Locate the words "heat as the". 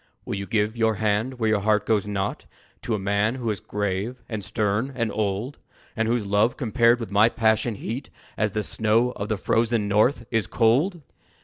7.75-8.63